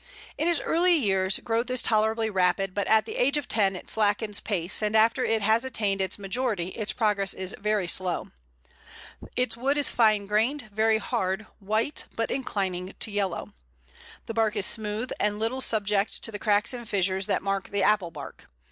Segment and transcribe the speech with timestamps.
[0.35, 3.87] In its early years growth is tolerably rapid, but at the age of ten it
[3.87, 8.31] slackens pace, and after it has attained its majority its progress is very slow.
[9.37, 13.53] Its wood is fine grained, very hard, white, but inclining to yellow.
[14.25, 17.83] The bark is smooth, and little subject to the cracks and fissures that mark the
[17.83, 18.49] Apple bark.